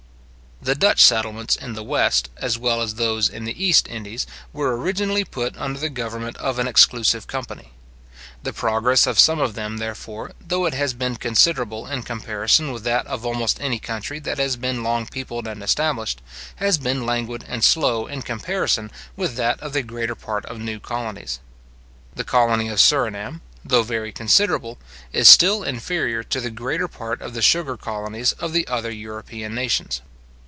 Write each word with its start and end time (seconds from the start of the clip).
The 0.63 0.75
Dutch 0.75 1.03
settlements 1.03 1.55
in 1.55 1.73
the 1.73 1.81
West, 1.83 2.29
as 2.37 2.55
well 2.55 2.83
as 2.83 2.93
those 2.93 3.27
in 3.27 3.45
the 3.45 3.65
East 3.65 3.87
Indies, 3.87 4.27
were 4.53 4.77
originally 4.77 5.23
put 5.23 5.57
under 5.57 5.79
the 5.79 5.89
government 5.89 6.37
of 6.37 6.59
an 6.59 6.67
exclusive 6.67 7.25
company. 7.25 7.71
The 8.43 8.53
progress 8.53 9.07
of 9.07 9.17
some 9.19 9.39
of 9.39 9.55
them, 9.55 9.77
therefore, 9.77 10.33
though 10.39 10.65
it 10.67 10.75
has 10.75 10.93
been 10.93 11.15
considerable 11.15 11.87
in 11.87 12.03
comparison 12.03 12.71
with 12.71 12.83
that 12.83 13.07
of 13.07 13.25
almost 13.25 13.59
any 13.59 13.79
country 13.79 14.19
that 14.19 14.37
has 14.37 14.55
been 14.55 14.83
long 14.83 15.07
peopled 15.07 15.47
and 15.47 15.63
established, 15.63 16.21
has 16.57 16.77
been 16.77 17.07
languid 17.07 17.43
and 17.47 17.63
slow 17.63 18.05
in 18.05 18.21
comparison 18.21 18.91
with 19.15 19.37
that 19.37 19.59
of 19.61 19.73
the 19.73 19.81
greater 19.81 20.13
part 20.13 20.45
of 20.45 20.59
new 20.59 20.79
colonies. 20.79 21.39
The 22.13 22.23
colony 22.23 22.69
of 22.69 22.79
Surinam, 22.79 23.41
though 23.65 23.81
very 23.81 24.11
considerable, 24.11 24.77
is 25.11 25.27
still 25.27 25.63
inferior 25.63 26.21
to 26.25 26.39
the 26.39 26.51
greater 26.51 26.87
part 26.87 27.19
of 27.19 27.33
the 27.33 27.41
sugar 27.41 27.77
colonies 27.77 28.33
of 28.33 28.53
the 28.53 28.67
other 28.67 28.91
European 28.91 29.55
nations. 29.55 30.03